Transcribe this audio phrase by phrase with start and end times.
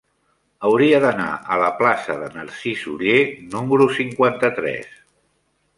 [0.69, 3.19] Hauria d'anar a la plaça de Narcís Oller
[3.57, 4.95] número cinquanta-tres.